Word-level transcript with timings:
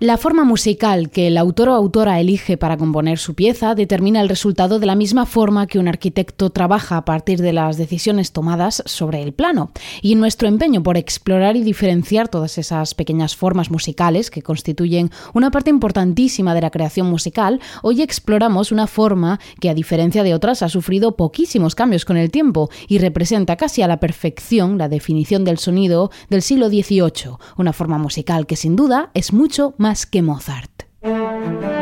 La 0.00 0.16
forma 0.16 0.44
musical 0.44 1.10
que 1.10 1.26
el 1.26 1.36
autor 1.36 1.70
o 1.70 1.74
autora 1.74 2.20
elige 2.20 2.56
para 2.56 2.76
componer 2.76 3.18
su 3.18 3.34
pieza 3.34 3.74
determina 3.74 4.20
el 4.20 4.28
resultado 4.28 4.78
de 4.78 4.86
la 4.86 4.94
misma 4.94 5.26
forma 5.26 5.66
que 5.66 5.80
un 5.80 5.88
arquitecto 5.88 6.50
trabaja 6.50 6.98
a 6.98 7.04
partir 7.04 7.42
de 7.42 7.52
las 7.52 7.76
decisiones 7.78 8.30
tomadas 8.30 8.80
sobre 8.86 9.24
el 9.24 9.32
plano. 9.32 9.72
Y 10.00 10.14
nuestro 10.14 10.46
empeño 10.46 10.84
por 10.84 10.96
explorar 10.96 11.56
y 11.56 11.64
diferenciar 11.64 12.28
todas 12.28 12.58
esas 12.58 12.94
pequeñas 12.94 13.34
formas 13.34 13.72
musicales 13.72 14.30
que 14.30 14.40
constituyen 14.40 15.10
una 15.34 15.50
parte 15.50 15.70
importantísima 15.70 16.54
de 16.54 16.60
la 16.60 16.70
creación 16.70 17.10
musical, 17.10 17.60
hoy 17.82 18.00
exploramos 18.00 18.70
una 18.70 18.86
forma 18.86 19.40
que 19.60 19.68
a 19.68 19.74
diferencia 19.74 20.22
de 20.22 20.32
otras 20.32 20.62
ha 20.62 20.68
sufrido 20.68 21.16
poquísimos 21.16 21.74
cambios 21.74 22.04
con 22.04 22.16
el 22.16 22.30
tiempo 22.30 22.70
y 22.86 22.98
representa 22.98 23.56
casi 23.56 23.82
a 23.82 23.88
la 23.88 23.98
perfección 23.98 24.78
la 24.78 24.88
definición 24.88 25.44
del 25.44 25.58
sonido 25.58 26.12
del 26.30 26.42
siglo 26.42 26.68
XVIII, 26.68 27.36
una 27.56 27.72
forma 27.72 27.98
musical 27.98 28.46
que 28.46 28.54
sin 28.54 28.76
duda 28.76 29.10
es 29.14 29.32
mucho 29.32 29.74
más 29.76 29.87
más 29.88 30.04
que 30.04 30.20
Mozart. 30.20 31.77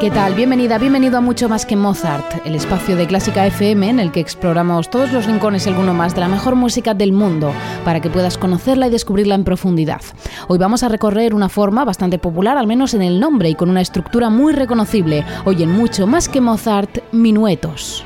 ¿Qué 0.00 0.10
tal? 0.10 0.34
Bienvenida, 0.34 0.78
bienvenido 0.78 1.18
a 1.18 1.20
Mucho 1.20 1.50
Más 1.50 1.66
que 1.66 1.76
Mozart, 1.76 2.46
el 2.46 2.54
espacio 2.54 2.96
de 2.96 3.06
Clásica 3.06 3.46
FM 3.46 3.90
en 3.90 4.00
el 4.00 4.12
que 4.12 4.20
exploramos 4.20 4.88
todos 4.88 5.12
los 5.12 5.26
rincones 5.26 5.66
y 5.66 5.68
alguno 5.68 5.92
más 5.92 6.14
de 6.14 6.22
la 6.22 6.28
mejor 6.28 6.54
música 6.54 6.94
del 6.94 7.12
mundo 7.12 7.52
para 7.84 8.00
que 8.00 8.08
puedas 8.08 8.38
conocerla 8.38 8.86
y 8.86 8.90
descubrirla 8.90 9.34
en 9.34 9.44
profundidad. 9.44 10.00
Hoy 10.48 10.56
vamos 10.56 10.82
a 10.82 10.88
recorrer 10.88 11.34
una 11.34 11.50
forma 11.50 11.84
bastante 11.84 12.18
popular, 12.18 12.56
al 12.56 12.66
menos 12.66 12.94
en 12.94 13.02
el 13.02 13.20
nombre 13.20 13.50
y 13.50 13.54
con 13.54 13.68
una 13.68 13.82
estructura 13.82 14.30
muy 14.30 14.54
reconocible. 14.54 15.22
Hoy 15.44 15.62
en 15.62 15.70
Mucho 15.70 16.06
Más 16.06 16.30
que 16.30 16.40
Mozart, 16.40 17.00
minuetos. 17.12 18.02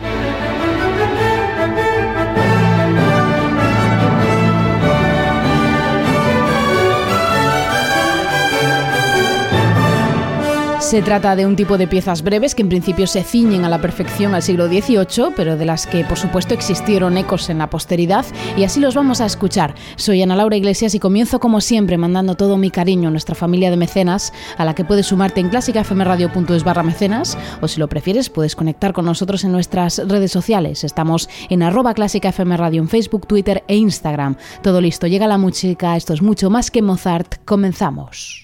Se 10.95 11.03
trata 11.03 11.35
de 11.35 11.45
un 11.45 11.57
tipo 11.57 11.77
de 11.77 11.89
piezas 11.89 12.23
breves 12.23 12.55
que 12.55 12.63
en 12.63 12.69
principio 12.69 13.09
se 13.09 13.25
ciñen 13.25 13.65
a 13.65 13.69
la 13.69 13.81
perfección 13.81 14.33
al 14.33 14.45
siglo 14.45 14.69
XVIII, 14.69 15.33
pero 15.35 15.57
de 15.57 15.65
las 15.65 15.89
que 15.89 16.05
por 16.05 16.17
supuesto 16.17 16.55
existieron 16.55 17.19
ecos 17.19 17.51
en 17.51 17.59
la 17.59 17.69
posteridad 17.69 18.25
y 18.57 18.63
así 18.63 18.79
los 18.79 18.95
vamos 18.95 19.21
a 19.21 19.27
escuchar. 19.27 19.75
Soy 19.97 20.23
Ana 20.23 20.37
Laura 20.37 20.55
Iglesias 20.57 20.95
y 20.95 21.01
comienzo 21.01 21.41
como 21.41 21.61
siempre 21.61 21.99
mandando 21.99 22.37
todo 22.37 22.57
mi 22.59 22.71
cariño 22.71 23.09
a 23.09 23.11
nuestra 23.11 23.35
familia 23.35 23.73
de 23.73 23.77
mecenas, 23.77 24.33
a 24.57 24.65
la 24.65 24.77
que 24.77 24.85
puedes 24.85 25.07
sumarte 25.07 25.41
en 25.41 25.49
clásicafmradio.es 25.49 26.63
barra 26.63 26.85
mecenas 26.85 27.37
o 27.61 27.67
si 27.67 27.81
lo 27.81 27.89
prefieres 27.89 28.31
puedes 28.31 28.55
conectar 28.55 28.93
con 28.93 29.05
nosotros 29.05 29.43
en 29.43 29.51
nuestras 29.51 29.99
redes 29.99 30.31
sociales. 30.31 30.85
Estamos 30.85 31.29
en 31.51 31.65
arroba 31.65 31.95
clásicafmradio 31.95 32.81
en 32.81 32.89
Facebook, 32.89 33.27
Twitter 33.27 33.65
e 33.67 33.75
Instagram. 33.75 34.37
Todo 34.63 34.81
listo, 34.81 35.09
llega 35.09 35.27
la 35.27 35.39
música, 35.39 35.97
esto 35.97 36.15
es 36.15 36.23
mucho 36.23 36.51
más 36.51 36.71
que 36.71 36.83
Mozart, 36.83 37.45
comenzamos. 37.45 38.44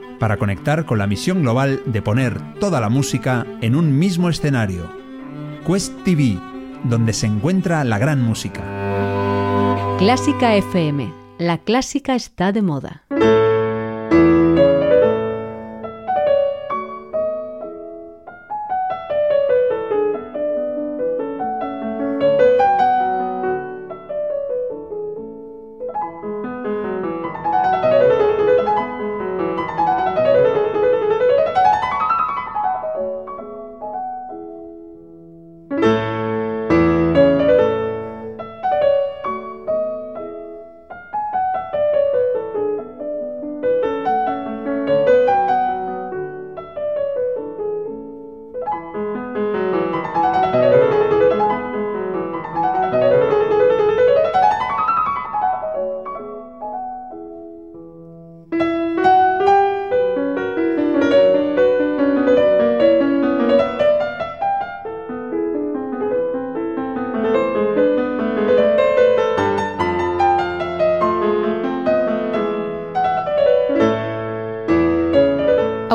para 0.21 0.37
conectar 0.37 0.85
con 0.85 0.99
la 0.99 1.07
misión 1.07 1.41
global 1.41 1.81
de 1.87 2.03
poner 2.03 2.39
toda 2.59 2.79
la 2.79 2.89
música 2.89 3.47
en 3.59 3.75
un 3.75 3.97
mismo 3.97 4.29
escenario. 4.29 4.87
Quest 5.65 5.95
TV, 6.03 6.37
donde 6.83 7.11
se 7.11 7.25
encuentra 7.25 7.83
la 7.83 7.97
gran 7.97 8.21
música. 8.21 8.61
Clásica 9.97 10.55
FM. 10.55 11.11
La 11.39 11.57
clásica 11.57 12.13
está 12.13 12.51
de 12.51 12.61
moda. 12.61 13.01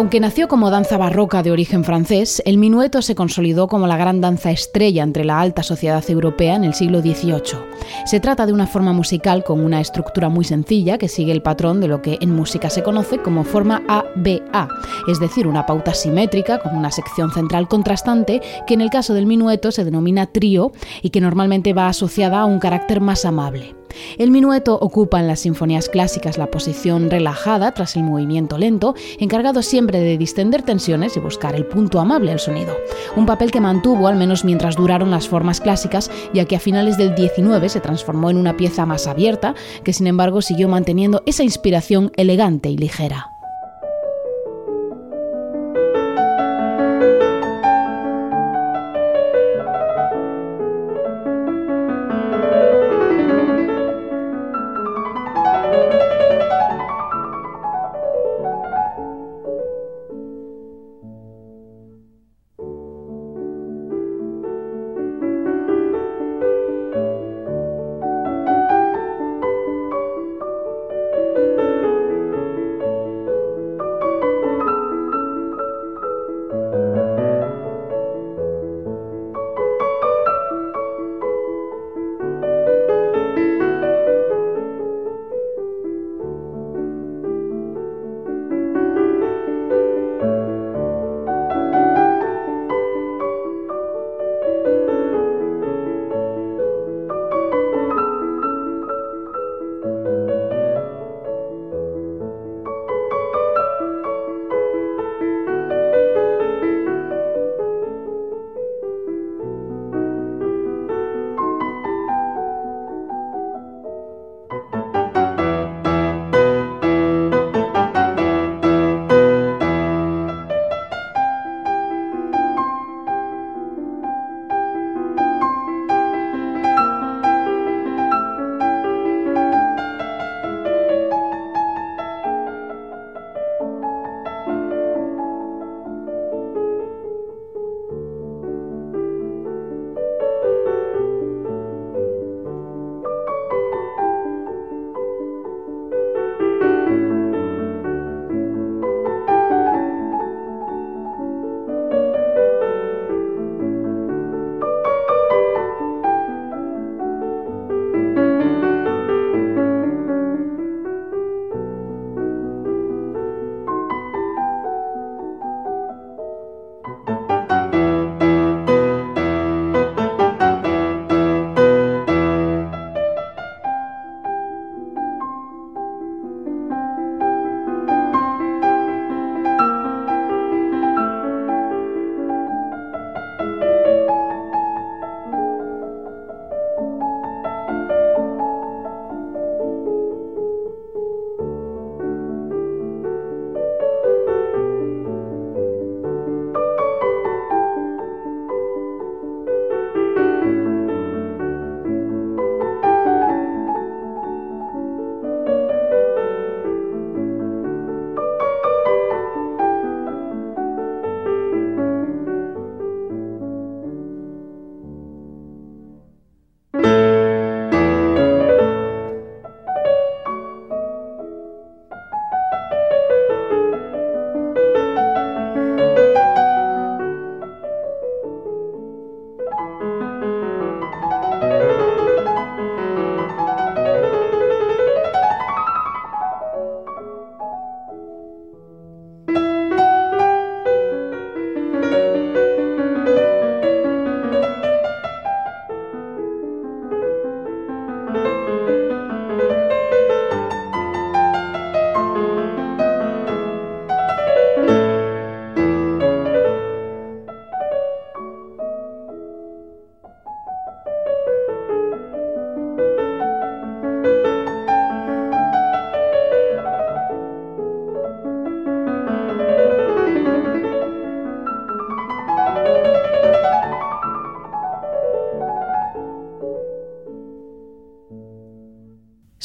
Aunque 0.06 0.20
nació 0.20 0.46
como 0.46 0.70
danza 0.70 0.98
barroca 0.98 1.42
de 1.42 1.50
origen 1.50 1.82
francés, 1.82 2.40
el 2.46 2.58
minueto 2.58 3.02
se 3.02 3.16
consolidó 3.16 3.66
como 3.66 3.88
la 3.88 3.96
gran 3.96 4.20
danza 4.20 4.52
estrella 4.52 5.02
entre 5.02 5.24
la 5.24 5.40
alta 5.40 5.64
sociedad 5.64 6.08
europea 6.08 6.54
en 6.54 6.62
el 6.62 6.74
siglo 6.74 7.00
XVIII. 7.00 7.58
Se 8.04 8.20
trata 8.20 8.46
de 8.46 8.52
una 8.52 8.68
forma 8.68 8.92
musical 8.92 9.42
con 9.42 9.58
una 9.58 9.80
estructura 9.80 10.28
muy 10.28 10.44
sencilla 10.44 10.96
que 10.96 11.08
sigue 11.08 11.32
el 11.32 11.42
patrón 11.42 11.80
de 11.80 11.88
lo 11.88 12.02
que 12.02 12.18
en 12.20 12.36
música 12.36 12.70
se 12.70 12.84
conoce 12.84 13.18
como 13.18 13.42
forma 13.42 13.82
ABA, 13.88 14.68
es 15.08 15.18
decir, 15.18 15.48
una 15.48 15.66
pauta 15.66 15.92
simétrica 15.92 16.60
con 16.60 16.76
una 16.76 16.92
sección 16.92 17.32
central 17.32 17.66
contrastante 17.66 18.40
que 18.68 18.74
en 18.74 18.82
el 18.82 18.90
caso 18.90 19.12
del 19.12 19.26
minueto 19.26 19.72
se 19.72 19.84
denomina 19.84 20.26
trío 20.26 20.70
y 21.02 21.10
que 21.10 21.20
normalmente 21.20 21.72
va 21.72 21.88
asociada 21.88 22.42
a 22.42 22.44
un 22.44 22.60
carácter 22.60 23.00
más 23.00 23.24
amable. 23.24 23.74
El 24.18 24.30
minueto 24.30 24.78
ocupa 24.80 25.20
en 25.20 25.26
las 25.26 25.40
sinfonías 25.40 25.88
clásicas 25.88 26.38
la 26.38 26.50
posición 26.50 27.10
relajada 27.10 27.72
tras 27.72 27.96
el 27.96 28.02
movimiento 28.02 28.58
lento, 28.58 28.94
encargado 29.18 29.62
siempre 29.62 30.00
de 30.00 30.18
distender 30.18 30.62
tensiones 30.62 31.16
y 31.16 31.20
buscar 31.20 31.54
el 31.54 31.66
punto 31.66 32.00
amable 32.00 32.32
al 32.32 32.40
sonido. 32.40 32.76
Un 33.16 33.26
papel 33.26 33.50
que 33.50 33.60
mantuvo 33.60 34.08
al 34.08 34.16
menos 34.16 34.44
mientras 34.44 34.76
duraron 34.76 35.10
las 35.10 35.28
formas 35.28 35.60
clásicas, 35.60 36.10
ya 36.32 36.44
que 36.44 36.56
a 36.56 36.60
finales 36.60 36.96
del 36.96 37.14
19 37.14 37.68
se 37.68 37.80
transformó 37.80 38.30
en 38.30 38.36
una 38.36 38.56
pieza 38.56 38.86
más 38.86 39.06
abierta, 39.06 39.54
que 39.84 39.92
sin 39.92 40.06
embargo 40.06 40.42
siguió 40.42 40.68
manteniendo 40.68 41.22
esa 41.26 41.44
inspiración 41.44 42.12
elegante 42.16 42.70
y 42.70 42.76
ligera. 42.76 43.35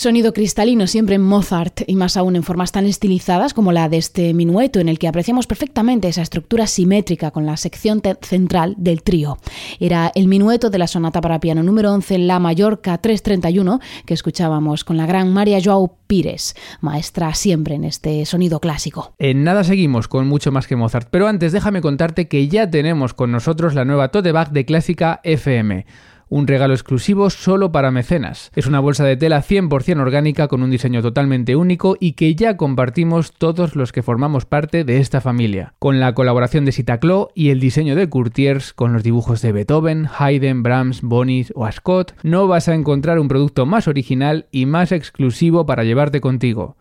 Sonido 0.01 0.33
cristalino 0.33 0.87
siempre 0.87 1.13
en 1.13 1.21
Mozart 1.21 1.81
y 1.85 1.95
más 1.95 2.17
aún 2.17 2.35
en 2.35 2.41
formas 2.41 2.71
tan 2.71 2.87
estilizadas 2.87 3.53
como 3.53 3.71
la 3.71 3.87
de 3.87 3.97
este 3.97 4.33
minueto 4.33 4.79
en 4.79 4.89
el 4.89 4.97
que 4.97 5.07
apreciamos 5.07 5.45
perfectamente 5.45 6.07
esa 6.07 6.23
estructura 6.23 6.65
simétrica 6.65 7.29
con 7.29 7.45
la 7.45 7.55
sección 7.55 8.01
central 8.23 8.73
del 8.79 9.03
trío. 9.03 9.37
Era 9.79 10.11
el 10.15 10.27
minueto 10.27 10.71
de 10.71 10.79
la 10.79 10.87
sonata 10.87 11.21
para 11.21 11.39
piano 11.39 11.61
número 11.61 11.93
11 11.93 12.17
La 12.17 12.39
Mallorca 12.39 12.97
331 12.97 13.79
que 14.07 14.15
escuchábamos 14.15 14.83
con 14.83 14.97
la 14.97 15.05
gran 15.05 15.31
María 15.31 15.59
Joao 15.63 15.95
Pires, 16.07 16.55
maestra 16.79 17.35
siempre 17.35 17.75
en 17.75 17.83
este 17.83 18.25
sonido 18.25 18.59
clásico. 18.59 19.13
En 19.19 19.43
nada 19.43 19.63
seguimos 19.63 20.07
con 20.07 20.27
mucho 20.27 20.51
más 20.51 20.65
que 20.65 20.75
Mozart, 20.75 21.09
pero 21.11 21.27
antes 21.27 21.51
déjame 21.51 21.81
contarte 21.81 22.27
que 22.27 22.47
ya 22.47 22.67
tenemos 22.67 23.13
con 23.13 23.31
nosotros 23.31 23.75
la 23.75 23.85
nueva 23.85 24.09
tote 24.09 24.31
bag 24.31 24.49
de 24.49 24.65
Clásica 24.65 25.19
FM 25.23 25.85
un 26.31 26.47
regalo 26.47 26.73
exclusivo 26.73 27.29
solo 27.29 27.73
para 27.73 27.91
mecenas. 27.91 28.51
Es 28.55 28.65
una 28.65 28.79
bolsa 28.79 29.03
de 29.03 29.17
tela 29.17 29.43
100% 29.43 29.99
orgánica 29.99 30.47
con 30.47 30.63
un 30.63 30.71
diseño 30.71 31.01
totalmente 31.01 31.57
único 31.57 31.97
y 31.99 32.13
que 32.13 32.35
ya 32.35 32.55
compartimos 32.55 33.33
todos 33.33 33.75
los 33.75 33.91
que 33.91 34.01
formamos 34.01 34.45
parte 34.45 34.85
de 34.85 34.99
esta 34.99 35.19
familia. 35.19 35.73
Con 35.77 35.99
la 35.99 36.13
colaboración 36.13 36.63
de 36.63 36.71
Sitaclo 36.71 37.31
y 37.35 37.49
el 37.49 37.59
diseño 37.59 37.97
de 37.97 38.07
Courtiers 38.07 38.71
con 38.71 38.93
los 38.93 39.03
dibujos 39.03 39.41
de 39.41 39.51
Beethoven, 39.51 40.07
Haydn, 40.17 40.63
Brahms, 40.63 41.01
Bonis 41.01 41.51
o 41.53 41.65
Ascot, 41.65 42.15
no 42.23 42.47
vas 42.47 42.69
a 42.69 42.75
encontrar 42.75 43.19
un 43.19 43.27
producto 43.27 43.65
más 43.65 43.89
original 43.89 44.47
y 44.51 44.65
más 44.65 44.93
exclusivo 44.93 45.65
para 45.65 45.83
llevarte 45.83 46.21
contigo. 46.21 46.77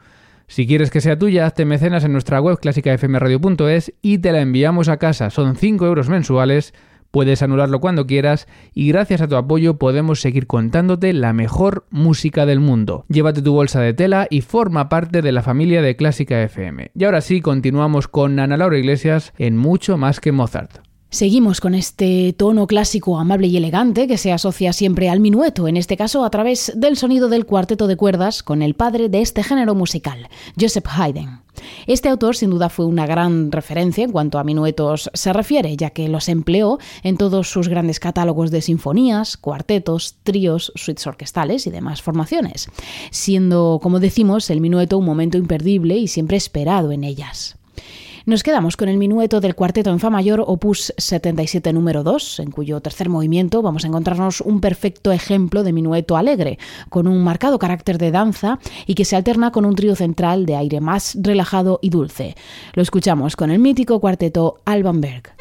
Si 0.46 0.66
quieres 0.66 0.90
que 0.90 1.00
sea 1.00 1.18
tuya, 1.18 1.46
hazte 1.46 1.64
mecenas 1.64 2.04
en 2.04 2.12
nuestra 2.12 2.40
web 2.40 2.58
clásicafmradio.es 2.60 3.94
y 4.00 4.18
te 4.18 4.30
la 4.30 4.42
enviamos 4.42 4.88
a 4.88 4.98
casa. 4.98 5.30
Son 5.30 5.56
5 5.56 5.86
euros 5.86 6.08
mensuales 6.08 6.72
Puedes 7.10 7.42
anularlo 7.42 7.80
cuando 7.80 8.06
quieras 8.06 8.46
y 8.72 8.88
gracias 8.88 9.20
a 9.20 9.28
tu 9.28 9.36
apoyo 9.36 9.78
podemos 9.78 10.20
seguir 10.20 10.46
contándote 10.46 11.12
la 11.12 11.32
mejor 11.32 11.86
música 11.90 12.46
del 12.46 12.60
mundo. 12.60 13.04
Llévate 13.08 13.42
tu 13.42 13.52
bolsa 13.52 13.80
de 13.80 13.94
tela 13.94 14.26
y 14.30 14.42
forma 14.42 14.88
parte 14.88 15.22
de 15.22 15.32
la 15.32 15.42
familia 15.42 15.82
de 15.82 15.96
Clásica 15.96 16.42
FM. 16.42 16.90
Y 16.94 17.04
ahora 17.04 17.20
sí, 17.20 17.40
continuamos 17.40 18.08
con 18.08 18.38
Ana 18.38 18.56
Laura 18.56 18.78
Iglesias 18.78 19.32
en 19.38 19.56
Mucho 19.56 19.96
más 19.96 20.20
que 20.20 20.32
Mozart. 20.32 20.89
Seguimos 21.12 21.60
con 21.60 21.74
este 21.74 22.32
tono 22.34 22.68
clásico 22.68 23.18
amable 23.18 23.48
y 23.48 23.56
elegante 23.56 24.06
que 24.06 24.16
se 24.16 24.30
asocia 24.30 24.72
siempre 24.72 25.08
al 25.08 25.18
minueto, 25.18 25.66
en 25.66 25.76
este 25.76 25.96
caso 25.96 26.24
a 26.24 26.30
través 26.30 26.72
del 26.76 26.96
sonido 26.96 27.28
del 27.28 27.46
cuarteto 27.46 27.88
de 27.88 27.96
cuerdas 27.96 28.44
con 28.44 28.62
el 28.62 28.74
padre 28.74 29.08
de 29.08 29.20
este 29.20 29.42
género 29.42 29.74
musical, 29.74 30.28
Joseph 30.58 30.86
Haydn. 30.88 31.40
Este 31.88 32.08
autor 32.08 32.36
sin 32.36 32.50
duda 32.50 32.68
fue 32.68 32.86
una 32.86 33.06
gran 33.06 33.50
referencia 33.50 34.04
en 34.04 34.12
cuanto 34.12 34.38
a 34.38 34.44
minuetos 34.44 35.10
se 35.12 35.32
refiere, 35.32 35.76
ya 35.76 35.90
que 35.90 36.08
los 36.08 36.28
empleó 36.28 36.78
en 37.02 37.16
todos 37.16 37.50
sus 37.50 37.66
grandes 37.66 37.98
catálogos 37.98 38.52
de 38.52 38.62
sinfonías, 38.62 39.36
cuartetos, 39.36 40.16
tríos, 40.22 40.72
suites 40.76 41.08
orquestales 41.08 41.66
y 41.66 41.70
demás 41.70 42.02
formaciones, 42.02 42.68
siendo, 43.10 43.80
como 43.82 43.98
decimos, 43.98 44.48
el 44.48 44.60
minueto 44.60 44.96
un 44.96 45.06
momento 45.06 45.38
imperdible 45.38 45.96
y 45.96 46.06
siempre 46.06 46.36
esperado 46.36 46.92
en 46.92 47.02
ellas. 47.02 47.56
Nos 48.26 48.42
quedamos 48.42 48.76
con 48.76 48.88
el 48.90 48.98
minueto 48.98 49.40
del 49.40 49.54
cuarteto 49.54 49.90
en 49.90 49.98
Fa 49.98 50.10
mayor, 50.10 50.44
opus 50.46 50.92
77 50.98 51.72
número 51.72 52.02
2, 52.02 52.40
en 52.40 52.50
cuyo 52.50 52.80
tercer 52.80 53.08
movimiento 53.08 53.62
vamos 53.62 53.84
a 53.84 53.88
encontrarnos 53.88 54.42
un 54.42 54.60
perfecto 54.60 55.10
ejemplo 55.10 55.62
de 55.62 55.72
minueto 55.72 56.18
alegre, 56.18 56.58
con 56.90 57.06
un 57.06 57.24
marcado 57.24 57.58
carácter 57.58 57.96
de 57.96 58.10
danza 58.10 58.58
y 58.86 58.94
que 58.94 59.06
se 59.06 59.16
alterna 59.16 59.52
con 59.52 59.64
un 59.64 59.74
trío 59.74 59.96
central 59.96 60.44
de 60.44 60.56
aire 60.56 60.80
más 60.80 61.16
relajado 61.20 61.78
y 61.80 61.88
dulce. 61.88 62.36
Lo 62.74 62.82
escuchamos 62.82 63.36
con 63.36 63.50
el 63.50 63.58
mítico 63.58 64.00
cuarteto 64.00 64.60
Alban 64.66 65.00
Berg. 65.00 65.34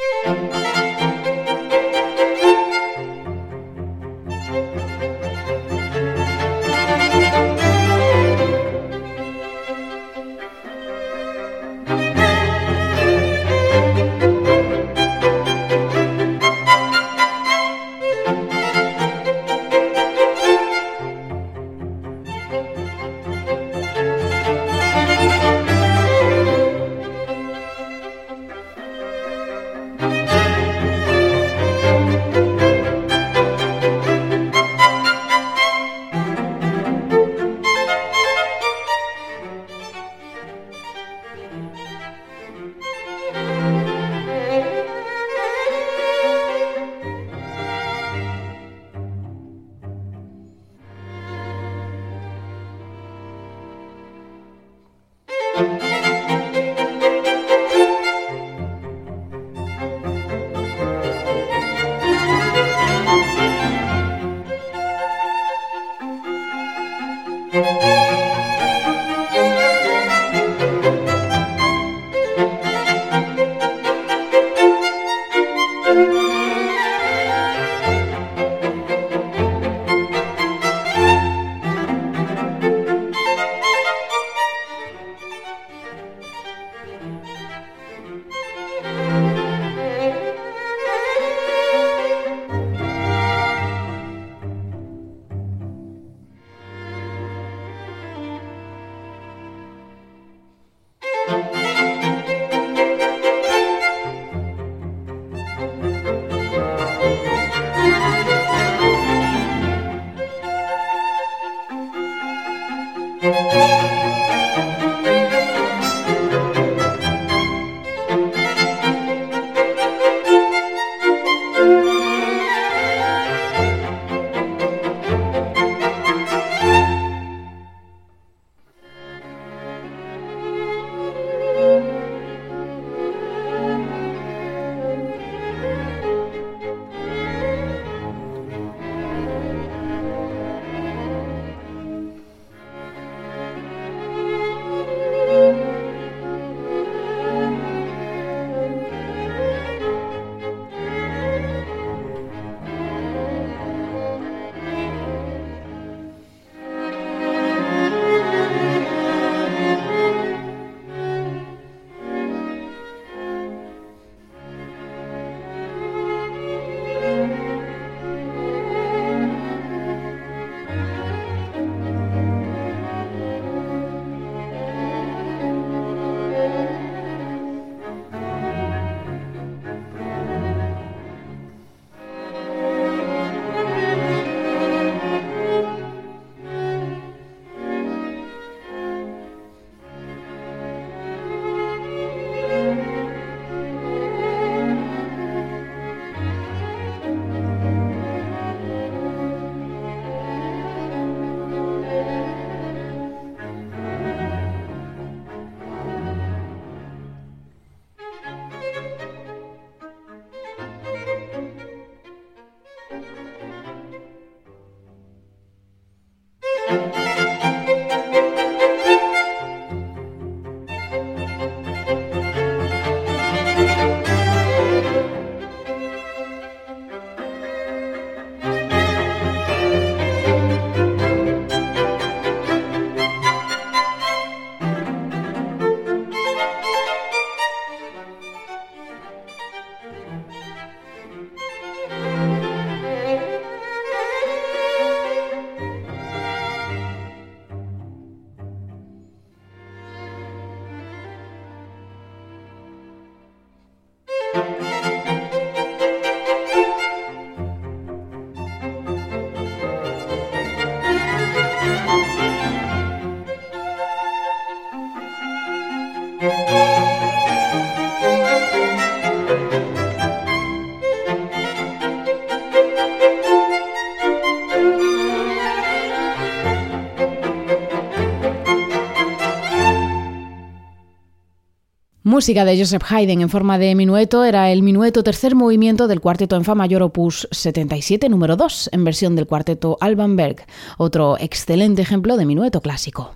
Música 282.20 282.44
de 282.44 282.58
Joseph 282.60 282.84
Haydn 282.90 283.22
en 283.22 283.30
forma 283.30 283.58
de 283.58 283.76
minueto 283.76 284.26
era 284.26 284.52
el 284.52 284.62
minueto 284.62 285.04
tercer 285.04 285.36
movimiento 285.36 285.88
del 285.88 286.02
cuarteto 286.02 286.36
en 286.36 286.44
fa 286.44 286.54
mayor 286.54 286.84
opus 286.84 287.30
77 287.32 288.10
número 288.10 288.36
2 288.36 288.72
en 288.74 288.84
versión 288.84 289.16
del 289.16 289.26
cuarteto 289.26 289.78
Alban 289.80 290.18
Berg, 290.18 290.46
otro 290.78 291.16
excelente 291.18 291.82
ejemplo 291.82 292.18
de 292.18 292.26
minueto 292.26 292.60
clásico. 292.60 293.16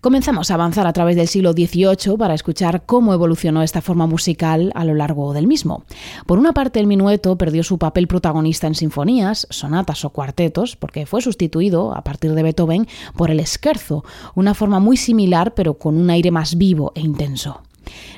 Comenzamos 0.00 0.50
a 0.50 0.54
avanzar 0.54 0.88
a 0.88 0.92
través 0.92 1.14
del 1.14 1.28
siglo 1.28 1.52
XVIII 1.52 2.16
para 2.18 2.34
escuchar 2.34 2.82
cómo 2.84 3.14
evolucionó 3.14 3.62
esta 3.62 3.80
forma 3.80 4.08
musical 4.08 4.72
a 4.74 4.84
lo 4.84 4.94
largo 4.94 5.32
del 5.32 5.46
mismo. 5.46 5.84
Por 6.26 6.40
una 6.40 6.52
parte, 6.52 6.80
el 6.80 6.88
minueto 6.88 7.38
perdió 7.38 7.62
su 7.62 7.78
papel 7.78 8.08
protagonista 8.08 8.66
en 8.66 8.74
sinfonías, 8.74 9.46
sonatas 9.50 10.04
o 10.04 10.10
cuartetos, 10.10 10.74
porque 10.74 11.06
fue 11.06 11.22
sustituido, 11.22 11.94
a 11.94 12.02
partir 12.02 12.34
de 12.34 12.42
Beethoven, 12.42 12.88
por 13.16 13.30
el 13.30 13.46
scherzo, 13.46 14.04
una 14.34 14.54
forma 14.54 14.80
muy 14.80 14.96
similar 14.96 15.54
pero 15.54 15.74
con 15.74 15.96
un 15.96 16.10
aire 16.10 16.32
más 16.32 16.58
vivo 16.58 16.90
e 16.96 17.02
intenso. 17.02 17.62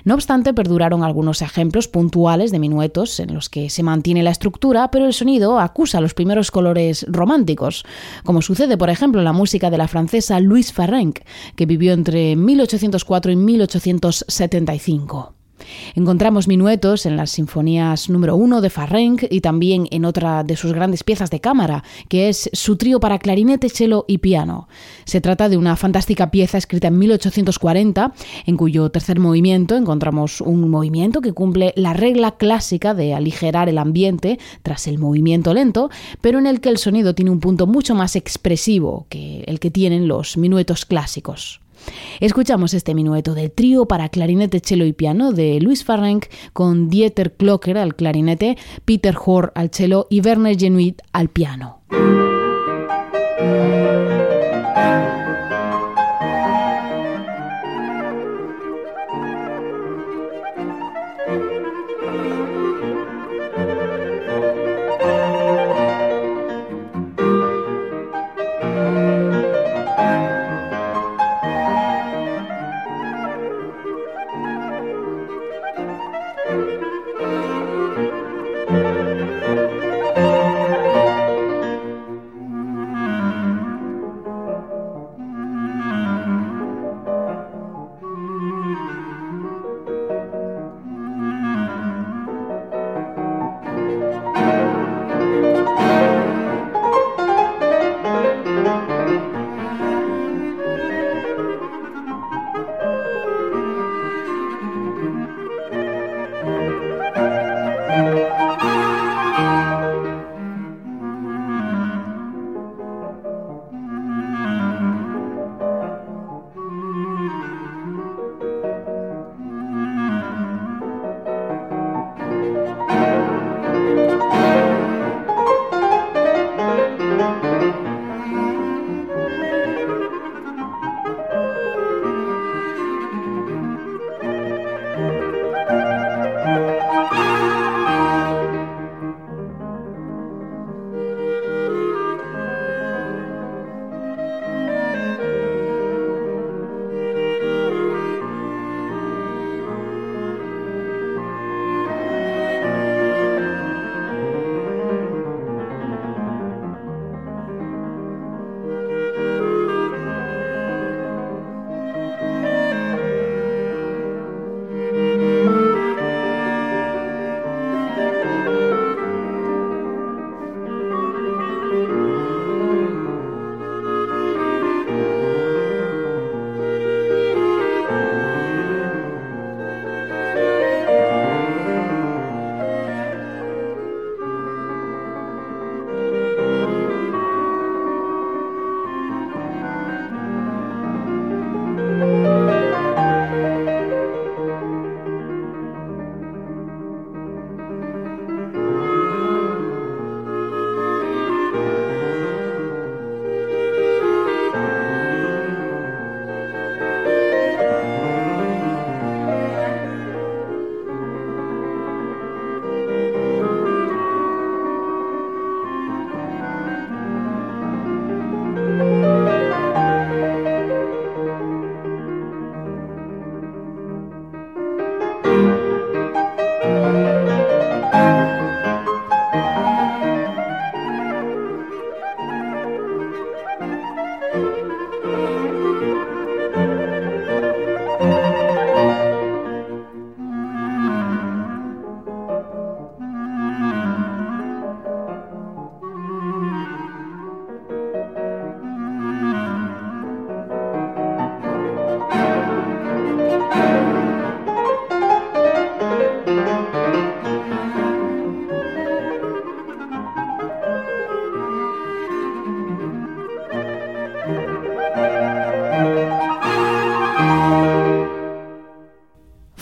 No 0.05 0.15
obstante, 0.15 0.55
perduraron 0.55 1.05
algunos 1.05 1.43
ejemplos 1.43 1.89
puntuales 1.89 2.51
de 2.51 2.59
minuetos 2.59 3.21
en 3.21 3.35
los 3.35 3.49
que 3.49 3.71
se 3.71 3.83
mantiene 3.83 4.23
la 4.23 4.31
estructura, 4.31 4.91
pero 4.91 5.07
el 5.07 5.15
sonido 5.15 5.59
acusa 5.59 6.01
los 6.01 6.15
primeros 6.15 6.51
colores 6.51 7.07
románticos, 7.09 7.85
como 8.25 8.43
sucede, 8.43 8.77
por 8.77 8.91
ejemplo, 8.91 9.21
en 9.21 9.25
la 9.25 9.33
música 9.33 9.71
de 9.71 9.79
la 9.79 9.89
francesa 9.89 10.41
Louise 10.41 10.73
Farrenc, 10.73 11.21
que 11.57 11.67
vivió 11.67 11.93
entre 11.93 12.37
1804 12.37 13.33
y 13.33 13.37
1875. 13.37 15.38
Encontramos 15.95 16.49
minuetos 16.49 17.07
en 17.07 17.17
las 17.17 17.31
sinfonías 17.31 18.09
número 18.09 18.37
1 18.37 18.61
de 18.61 18.71
Farrenc 18.71 19.25
y 19.31 19.41
también 19.41 19.88
en 19.91 20.05
otra 20.05 20.45
de 20.45 20.57
sus 20.57 20.73
grandes 20.73 21.05
piezas 21.05 21.31
de 21.31 21.41
cámara, 21.41 21.85
que 22.09 22.29
es 22.29 22.50
su 22.53 22.77
trío 22.77 23.00
para 23.00 23.19
clarinete, 23.19 23.69
cello 23.69 24.05
y 24.09 24.19
piano. 24.19 24.69
Se 25.05 25.21
trata 25.21 25.49
de 25.49 25.57
una 25.57 25.77
fantástica 25.77 26.31
pieza 26.31 26.59
escrita 26.59 26.88
en 26.88 26.99
1840, 26.99 28.12
en 28.47 28.57
cuyo 28.57 28.91
tercer 28.91 29.19
movimiento 29.21 29.77
encontramos 29.77 30.41
un 30.41 30.69
movimiento 30.69 31.21
que 31.21 31.33
cumple 31.33 31.73
la 31.77 31.93
regla 31.93 32.33
clásica 32.33 32.95
de 32.95 33.15
aligerar 33.15 33.69
el 33.69 33.79
ambiente 33.79 34.38
tras 34.62 34.87
el 34.87 34.99
movimiento 34.99 35.55
lento, 35.55 35.91
pero 36.21 36.38
en 36.38 36.47
el 36.47 36.61
que 36.61 36.69
el 36.69 36.79
sonido 36.79 37.15
tiene 37.15 37.31
un 37.31 37.41
punto 37.41 37.67
mucho 37.67 37.95
más 37.95 38.17
expresivo 38.17 39.07
que 39.09 39.45
el 39.47 39.61
que 39.61 39.71
tienen 39.71 40.09
los 40.09 40.37
minuetos 40.37 40.85
clásicos. 40.85 41.61
Escuchamos 42.20 42.75
este 42.75 42.94
minueto 42.94 43.35
del 43.35 43.50
trío 43.50 43.87
para 43.87 44.08
clarinete, 44.08 44.61
cello 44.61 44.85
y 44.85 44.92
piano 44.92 45.32
de 45.32 45.61
Luis 45.61 45.85
Farrenc 45.85 46.26
con 46.52 46.88
Dieter 46.88 47.35
Klocker 47.35 47.78
al 47.78 47.94
clarinete, 47.94 48.56
Peter 48.85 49.16
Hohr 49.25 49.52
al 49.54 49.70
cello 49.70 50.06
y 50.11 50.20
Werner 50.20 50.58
Genuit 50.58 51.00
al 51.12 51.28
piano. 51.28 51.82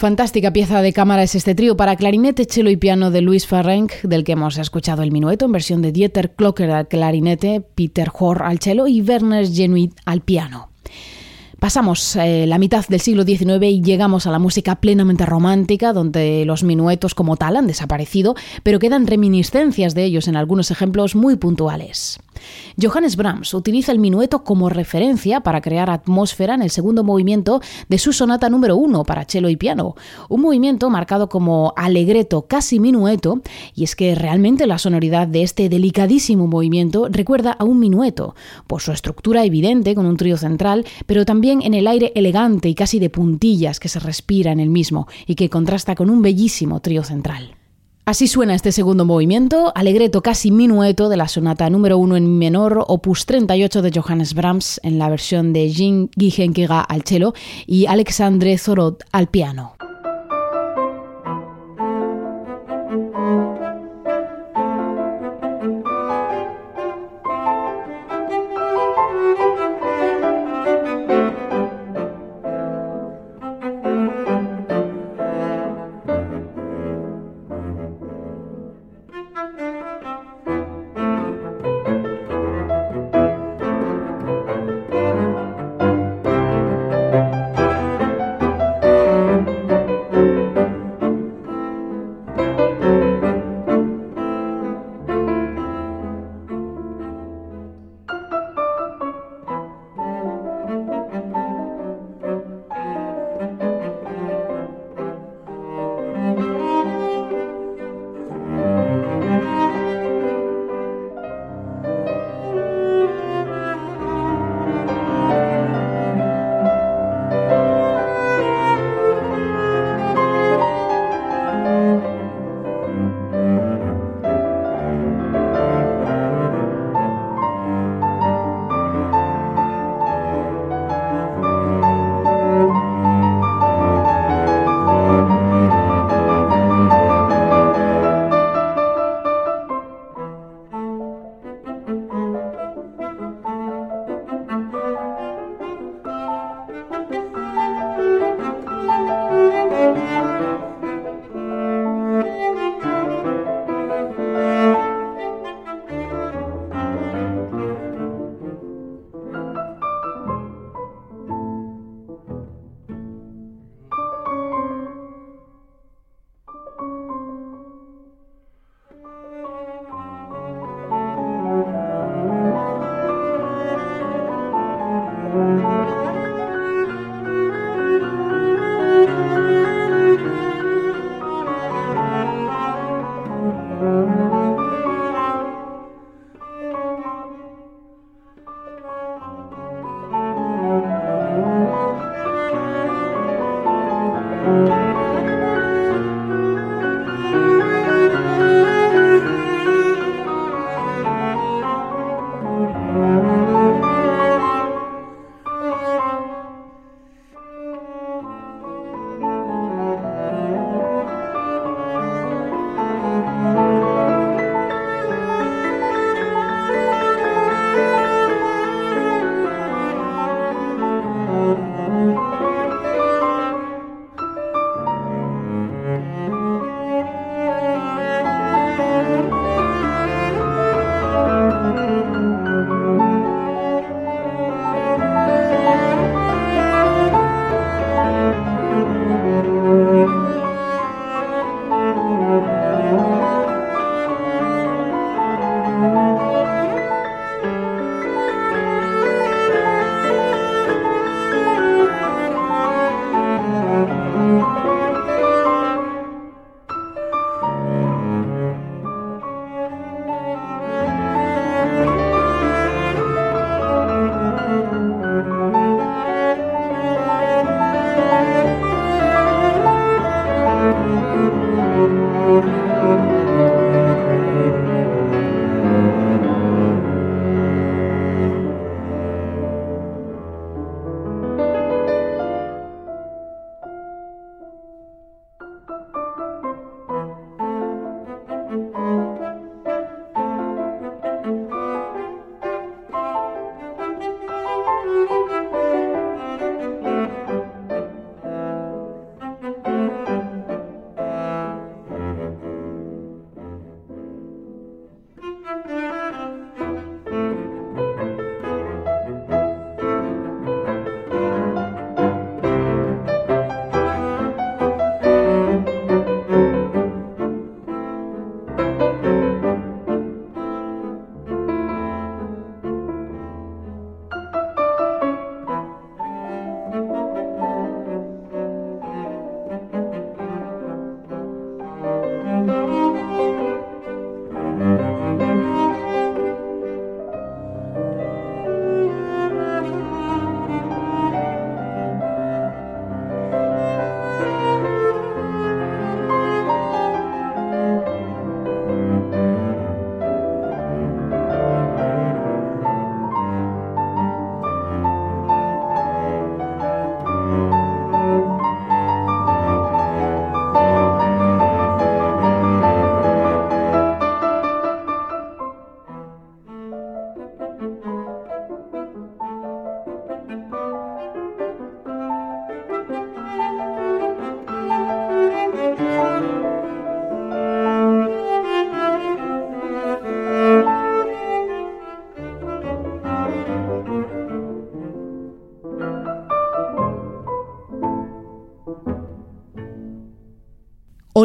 Fantástica 0.07 0.53
pieza 0.53 0.83
de 0.83 0.93
cámara 0.93 1.25
es 1.25 1.35
este 1.35 1.57
trío 1.57 1.77
para 1.77 1.97
clarinete, 1.97 2.45
cello 2.45 2.71
y 2.71 2.77
piano 2.77 3.11
de 3.11 3.23
Luis 3.23 3.49
Farrenc, 3.49 3.91
del 4.05 4.23
que 4.23 4.31
hemos 4.31 4.57
escuchado 4.57 5.03
el 5.03 5.11
minueto 5.11 5.47
en 5.47 5.51
versión 5.51 5.83
de 5.83 5.91
Dieter 5.91 6.31
Klocker 6.31 6.71
al 6.71 6.87
clarinete, 6.87 7.61
Peter 7.75 8.13
Hohr 8.17 8.45
al 8.45 8.61
cello 8.61 8.87
y 8.87 9.03
Werner 9.03 9.51
Genuit 9.51 9.97
al 10.05 10.21
piano. 10.21 10.69
Pasamos 11.59 12.15
eh, 12.15 12.47
la 12.47 12.59
mitad 12.59 12.87
del 12.87 13.01
siglo 13.01 13.25
XIX 13.25 13.65
y 13.65 13.83
llegamos 13.83 14.29
a 14.29 14.31
la 14.31 14.39
música 14.39 14.77
plenamente 14.77 15.27
romántica, 15.27 15.93
donde 15.93 16.45
los 16.45 16.63
minuetos 16.63 17.17
como 17.17 17.37
tal 17.37 17.57
han 17.57 17.67
desaparecido, 17.67 18.37
pero 18.63 18.79
quedan 18.79 19.09
reminiscencias 19.09 19.97
de 19.97 20.05
ellos 20.05 20.29
en 20.29 20.37
algunos 20.37 20.71
ejemplos 20.71 21.17
muy 21.17 21.35
puntuales. 21.35 22.21
Johannes 22.81 23.17
Brahms 23.17 23.55
utiliza 23.55 23.93
el 23.93 23.99
minueto 23.99 24.45
como 24.45 24.69
referencia 24.69 25.41
para 25.41 25.61
crear 25.61 25.91
atmósfera 25.91 26.55
en 26.55 26.63
el 26.63 26.71
segundo 26.71 27.05
movimiento 27.05 27.61
de 27.89 27.99
su 27.99 28.13
sonata 28.13 28.51
número 28.51 28.77
uno 28.77 29.05
para 29.05 29.25
cello 29.25 29.49
y 29.49 29.57
piano, 29.57 29.95
un 30.29 30.43
movimiento 30.43 30.91
marcado 30.91 31.29
como 31.29 31.73
alegreto 31.77 32.43
casi 32.43 32.81
minueto, 32.81 33.41
y 33.75 33.85
es 33.85 33.97
que 33.97 34.15
realmente 34.15 34.67
la 34.67 34.79
sonoridad 34.79 35.27
de 35.27 35.43
este 35.43 35.69
delicadísimo 35.69 36.47
movimiento 36.47 37.09
recuerda 37.11 37.53
a 37.53 37.65
un 37.65 37.79
minueto, 37.79 38.35
por 38.67 38.83
su 38.83 38.93
estructura 38.93 39.45
evidente 39.45 39.95
con 39.95 40.07
un 40.07 40.17
trío 40.17 40.37
central, 40.37 40.85
pero 41.07 41.25
también 41.25 41.63
en 41.63 41.75
el 41.75 41.87
aire 41.87 42.13
elegante 42.15 42.69
y 42.69 42.75
casi 42.75 42.99
de 42.99 43.11
puntillas 43.11 43.81
que 43.81 43.89
se 43.89 44.01
respira 44.01 44.53
en 44.53 44.61
el 44.61 44.71
mismo 44.71 45.09
y 45.27 45.35
que 45.35 45.51
contrasta 45.51 45.95
con 45.95 46.11
un 46.11 46.23
bellísimo 46.23 46.81
trío 46.81 47.03
central. 47.03 47.57
Así 48.09 48.29
suena 48.29 48.55
este 48.55 48.71
segundo 48.71 49.05
movimiento, 49.05 49.73
alegreto 49.75 50.23
casi 50.23 50.53
minueto 50.53 51.09
de 51.09 51.17
la 51.17 51.27
sonata 51.27 51.69
número 51.71 51.99
1 51.99 52.19
en 52.19 52.25
mi 52.25 52.39
menor, 52.39 52.85
opus 52.87 53.27
38 53.27 53.83
de 53.83 53.91
Johannes 53.93 54.33
Brahms, 54.33 54.81
en 54.85 55.01
la 55.01 55.11
versión 55.11 55.53
de 55.53 55.69
Jean 55.71 56.09
Gigenkiga 56.17 56.83
al 56.83 57.03
cello 57.03 57.35
y 57.67 57.87
Alexandre 57.87 58.57
Zorot 58.59 59.03
al 59.11 59.27
piano. 59.27 59.76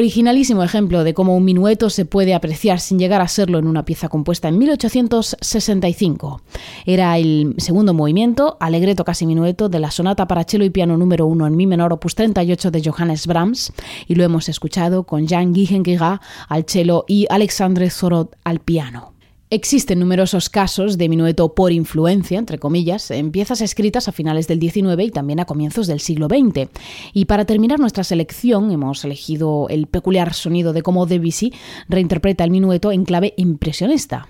Originalísimo 0.01 0.63
ejemplo 0.63 1.03
de 1.03 1.13
cómo 1.13 1.37
un 1.37 1.45
minueto 1.45 1.91
se 1.91 2.05
puede 2.05 2.33
apreciar 2.33 2.79
sin 2.79 2.97
llegar 2.97 3.21
a 3.21 3.27
serlo 3.27 3.59
en 3.59 3.67
una 3.67 3.85
pieza 3.85 4.09
compuesta 4.09 4.47
en 4.47 4.57
1865. 4.57 6.41
Era 6.87 7.19
el 7.19 7.53
segundo 7.59 7.93
movimiento, 7.93 8.57
alegreto 8.59 9.05
casi 9.05 9.27
minueto, 9.27 9.69
de 9.69 9.79
la 9.79 9.91
sonata 9.91 10.27
para 10.27 10.43
cello 10.43 10.65
y 10.65 10.71
piano 10.71 10.97
número 10.97 11.27
1 11.27 11.45
en 11.45 11.55
mi 11.55 11.67
menor 11.67 11.93
opus 11.93 12.15
38 12.15 12.71
de 12.71 12.81
Johannes 12.83 13.27
Brahms, 13.27 13.73
y 14.07 14.15
lo 14.15 14.23
hemos 14.23 14.49
escuchado 14.49 15.03
con 15.03 15.27
Jan 15.27 15.53
Gigengiga 15.53 16.19
al 16.49 16.65
cello 16.67 17.05
y 17.07 17.27
Alexandre 17.29 17.91
Zorot 17.91 18.35
al 18.43 18.59
piano. 18.59 19.13
Existen 19.53 19.99
numerosos 19.99 20.49
casos 20.49 20.97
de 20.97 21.09
minueto 21.09 21.53
por 21.53 21.73
influencia, 21.73 22.39
entre 22.39 22.57
comillas, 22.57 23.11
en 23.11 23.31
piezas 23.31 23.59
escritas 23.59 24.07
a 24.07 24.13
finales 24.13 24.47
del 24.47 24.61
XIX 24.61 25.03
y 25.03 25.11
también 25.11 25.41
a 25.41 25.45
comienzos 25.45 25.87
del 25.87 25.99
siglo 25.99 26.27
XX. 26.27 26.69
Y 27.11 27.25
para 27.25 27.43
terminar 27.43 27.77
nuestra 27.77 28.05
selección, 28.05 28.71
hemos 28.71 29.03
elegido 29.03 29.67
el 29.67 29.87
peculiar 29.87 30.33
sonido 30.33 30.71
de 30.71 30.83
cómo 30.83 31.05
Debussy 31.05 31.51
reinterpreta 31.89 32.45
el 32.45 32.51
minueto 32.51 32.93
en 32.93 33.03
clave 33.03 33.33
impresionista. 33.35 34.29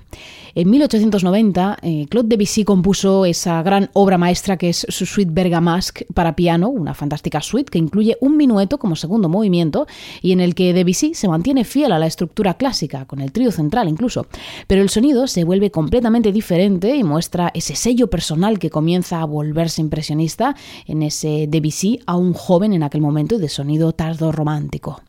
En 0.53 0.69
1890, 0.69 1.77
eh, 1.81 2.07
Claude 2.09 2.27
Debussy 2.27 2.65
compuso 2.65 3.25
esa 3.25 3.61
gran 3.63 3.89
obra 3.93 4.17
maestra 4.17 4.57
que 4.57 4.69
es 4.69 4.85
su 4.89 5.05
suite 5.05 5.31
Bergamasque 5.31 6.05
para 6.13 6.35
piano, 6.35 6.67
una 6.69 6.93
fantástica 6.93 7.41
suite 7.41 7.71
que 7.71 7.77
incluye 7.77 8.17
un 8.19 8.35
minueto 8.35 8.77
como 8.77 8.95
segundo 8.95 9.29
movimiento 9.29 9.87
y 10.21 10.33
en 10.33 10.41
el 10.41 10.53
que 10.53 10.73
Debussy 10.73 11.13
se 11.13 11.29
mantiene 11.29 11.63
fiel 11.63 11.91
a 11.93 11.99
la 11.99 12.07
estructura 12.07 12.55
clásica, 12.55 13.05
con 13.05 13.21
el 13.21 13.31
trío 13.31 13.51
central 13.51 13.87
incluso, 13.87 14.27
pero 14.67 14.81
el 14.81 14.89
sonido 14.89 15.10
se 15.27 15.43
vuelve 15.43 15.71
completamente 15.71 16.31
diferente 16.31 16.95
y 16.95 17.03
muestra 17.03 17.51
ese 17.53 17.75
sello 17.75 18.09
personal 18.09 18.59
que 18.59 18.69
comienza 18.69 19.21
a 19.21 19.25
volverse 19.25 19.81
impresionista 19.81 20.55
en 20.87 21.03
ese 21.03 21.47
Debussy 21.49 21.99
aún 22.05 22.33
joven 22.33 22.73
en 22.73 22.83
aquel 22.83 23.01
momento 23.01 23.37
de 23.37 23.49
sonido 23.49 23.91
tardo 23.91 24.31
romántico. 24.31 25.01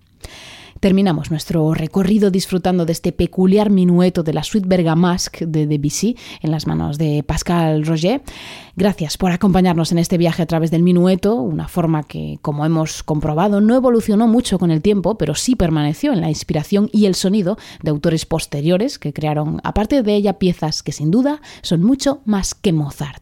Terminamos 0.83 1.31
nuestro 1.31 1.75
recorrido 1.75 2.33
disfrutando 2.33 2.85
de 2.85 2.91
este 2.91 3.13
peculiar 3.13 3.71
minueto 3.71 4.25
de 4.25 4.33
la 4.33 4.43
suite 4.43 4.67
Bergamasque 4.67 5.47
de 5.47 5.69
Debussy 5.69 6.17
en 6.41 6.51
las 6.51 6.67
manos 6.67 6.99
de 6.99 7.23
Pascal 7.23 7.87
Roger. 7.87 8.21
Gracias 8.75 9.17
por 9.17 9.31
acompañarnos 9.31 9.93
en 9.93 9.99
este 9.99 10.19
viaje 10.19 10.43
a 10.43 10.47
través 10.47 10.73
del 10.73 10.83
minueto, 10.83 11.37
una 11.37 11.69
forma 11.69 12.03
que, 12.03 12.41
como 12.43 12.67
hemos 12.67 13.05
comprobado, 13.05 13.61
no 13.61 13.77
evolucionó 13.77 14.27
mucho 14.27 14.59
con 14.59 14.73
el 14.73 14.83
tiempo, 14.83 15.17
pero 15.17 15.37
sí 15.37 15.55
permaneció 15.55 16.13
en 16.13 16.21
la 16.21 16.31
inspiración 16.31 16.91
y 16.93 17.07
el 17.07 17.15
sonido 17.15 17.59
de 17.81 17.91
autores 17.91 18.27
posteriores 18.27 18.99
que 18.99 19.13
crearon, 19.13 19.61
aparte 19.63 20.03
de 20.03 20.17
ella, 20.17 20.41
piezas 20.41 20.83
que 20.83 20.91
sin 20.91 21.13
duda 21.13 21.41
son 21.61 21.85
mucho 21.85 22.23
más 22.25 22.57
que 22.57 22.73
Mozart. 22.73 23.22